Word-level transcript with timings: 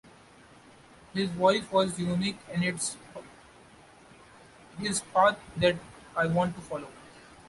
His 1.13 1.29
voice 1.29 1.61
was 1.71 1.99
unique 1.99 2.39
and 2.51 2.63
it's 2.63 2.97
his 4.79 5.01
path 5.13 5.37
that 5.57 5.75
I 6.17 6.25
want 6.25 6.55
to 6.55 6.61
follow. 6.61 6.87